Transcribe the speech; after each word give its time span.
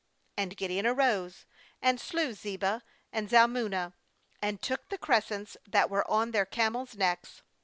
And 0.35 0.57
Gideon 0.57 0.87
arose, 0.87 1.45
and 1.79 2.01
slew 2.01 2.33
Zebah 2.33 2.81
and 3.13 3.29
Zalmunna. 3.29 3.93
and 4.41 4.59
took 4.59 4.89
the 4.89 4.97
crescents 4.97 5.57
that 5.67 5.91
were 5.91 6.09
on 6.09 6.31
their 6.31 6.47
camels' 6.47 6.95
necks. 6.95 7.43